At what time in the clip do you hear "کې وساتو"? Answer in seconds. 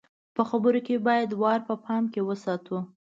2.13-2.77